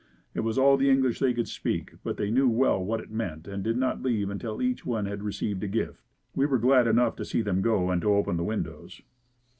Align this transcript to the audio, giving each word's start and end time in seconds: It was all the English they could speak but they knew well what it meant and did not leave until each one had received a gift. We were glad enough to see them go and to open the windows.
It 0.33 0.39
was 0.39 0.57
all 0.57 0.77
the 0.77 0.89
English 0.89 1.19
they 1.19 1.31
could 1.31 1.47
speak 1.47 1.91
but 2.03 2.17
they 2.17 2.31
knew 2.31 2.49
well 2.49 2.83
what 2.83 2.99
it 3.01 3.11
meant 3.11 3.47
and 3.47 3.63
did 3.63 3.77
not 3.77 4.01
leave 4.01 4.31
until 4.31 4.59
each 4.59 4.83
one 4.83 5.05
had 5.05 5.21
received 5.21 5.63
a 5.63 5.67
gift. 5.67 6.01
We 6.35 6.47
were 6.47 6.57
glad 6.57 6.87
enough 6.87 7.15
to 7.17 7.23
see 7.25 7.43
them 7.43 7.61
go 7.61 7.91
and 7.91 8.01
to 8.01 8.15
open 8.15 8.37
the 8.37 8.43
windows. 8.43 8.99